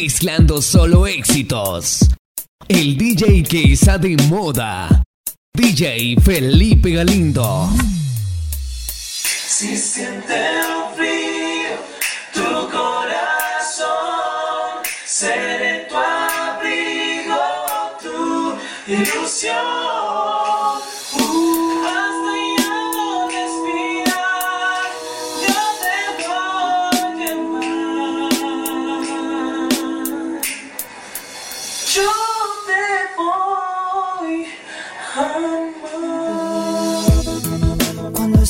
[0.00, 2.08] mezclando solo éxitos.
[2.68, 5.02] El DJ que está de moda.
[5.52, 7.68] DJ Felipe Galindo.
[8.86, 10.38] Si siente
[10.94, 11.74] frío
[12.32, 13.88] tu corazón,
[15.04, 17.42] seré tu abrigo,
[18.00, 18.56] tu
[18.86, 19.77] ilusión.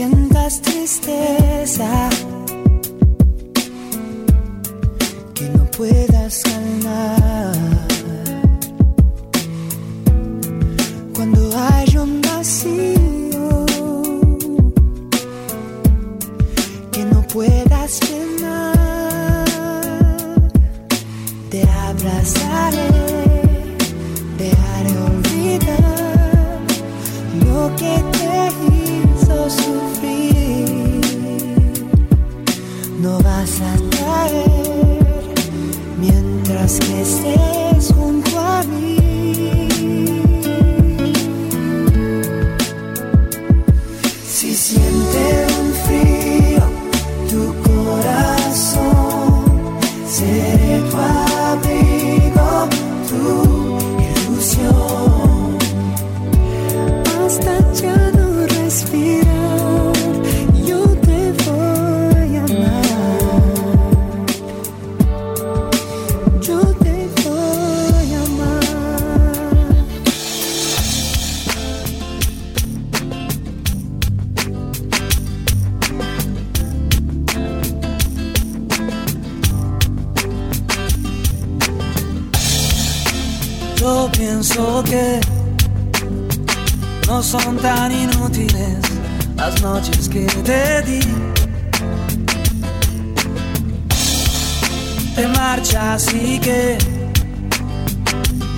[0.00, 2.08] Sientas tristeza
[5.34, 7.39] que no puedas calmar.
[84.12, 85.20] Pienso que
[87.06, 88.78] no son tan inútiles
[89.36, 91.00] las noches que te di.
[95.14, 96.76] Te marchas y que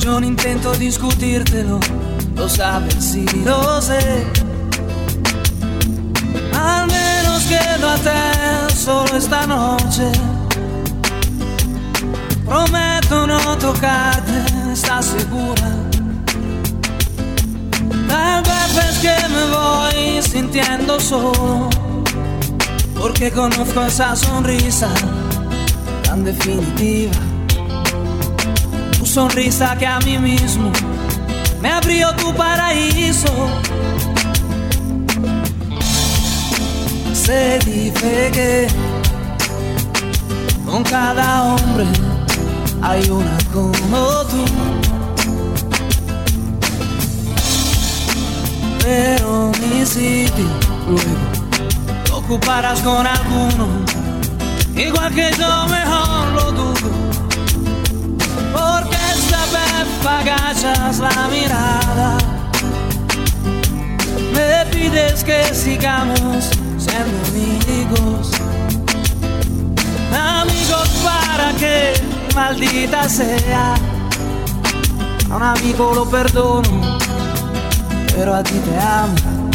[0.00, 1.78] yo no intento discutírtelo,
[2.34, 4.26] lo sabes y lo sé.
[6.52, 10.10] Al menos quédate solo esta noche.
[12.52, 15.68] Prometo no tocarte estás segura.
[18.06, 21.70] Tal vez es que me voy sintiendo solo,
[23.00, 24.90] porque conozco esa sonrisa
[26.04, 27.14] tan definitiva.
[28.98, 30.70] Tu sonrisa que a mí mismo
[31.62, 33.32] me abrió tu paraíso.
[37.14, 38.66] Se dice que
[40.66, 41.86] con cada hombre
[42.82, 44.44] hay una como tú.
[48.82, 50.44] Pero mi sitio
[50.88, 53.68] luego ocuparás con alguno,
[54.74, 56.90] igual que yo mejor lo dudo.
[58.52, 62.18] Porque esta vez agachas la mirada,
[64.34, 68.30] me pides que sigamos siendo amigos.
[70.12, 71.91] Amigos para que
[72.34, 73.74] maldita sea.
[75.30, 76.98] A un amigo lo perdono,
[78.14, 79.50] pero a ti te amo.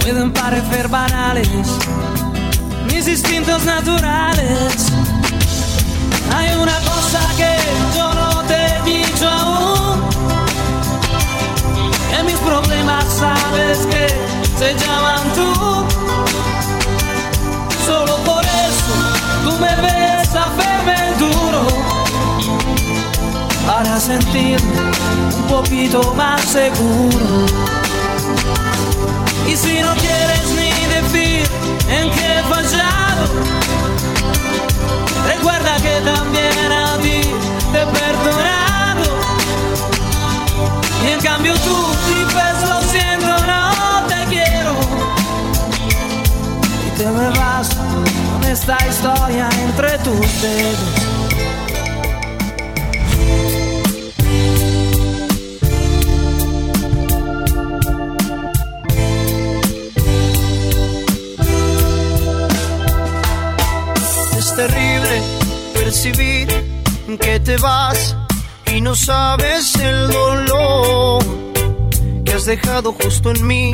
[0.00, 1.48] Pueden parecer banales
[2.94, 4.92] mis instintos naturales.
[6.34, 7.56] Hay una cosa que
[7.96, 10.00] yo no te he dicho aún.
[12.18, 14.06] En mis problemas sabes que
[14.58, 15.93] se llaman tú.
[23.84, 24.80] Para sentirme
[25.36, 27.46] un poquito más seguro.
[29.46, 31.46] Y si no quieres ni decir
[31.88, 33.24] en qué he fallado,
[35.26, 37.20] recuerda que también a ti
[37.72, 39.04] te he perdonado.
[41.04, 41.76] Y en cambio tú
[42.08, 44.74] dices lo siento, no te quiero.
[46.86, 51.03] Y te me vas con esta historia entre tus dedos.
[66.04, 66.48] Percibir
[67.18, 68.14] que te vas
[68.74, 71.24] y no sabes el dolor
[72.24, 73.72] que has dejado justo en mí.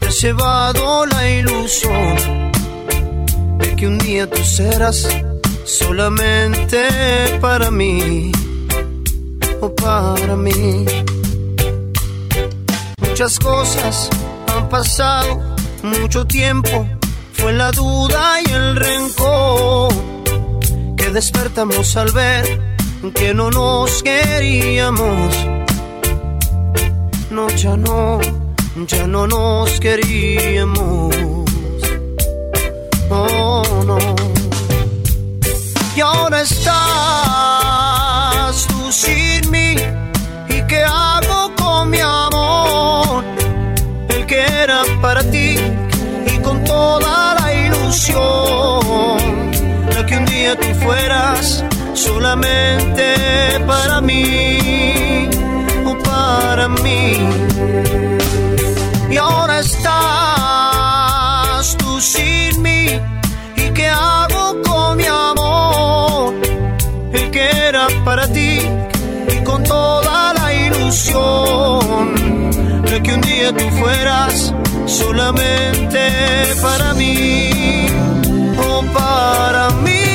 [0.00, 2.50] Te has llevado la ilusión
[3.58, 5.06] de que un día tú serás
[5.64, 6.78] solamente
[7.40, 8.32] para mí
[9.60, 10.84] o para mí.
[12.98, 14.10] Muchas cosas
[14.48, 15.40] han pasado,
[15.82, 16.88] mucho tiempo
[17.34, 19.11] fue la duda y el rencor
[21.12, 22.76] despertamos al ver
[23.14, 25.36] que no nos queríamos.
[27.30, 28.20] No, ya no,
[28.86, 31.31] ya no nos queríamos.
[51.94, 53.14] Solamente
[53.66, 55.28] para mí
[55.84, 57.18] o para mí.
[59.10, 59.86] Y ahora estás
[61.76, 62.86] tú sin mí.
[63.56, 66.34] ¿Y qué hago con mi amor?
[67.12, 68.60] El que era para ti
[69.28, 72.14] y con toda la ilusión
[72.84, 74.54] de que un día tú fueras
[74.86, 76.00] solamente
[76.62, 77.86] para mí
[78.58, 80.11] o para mí.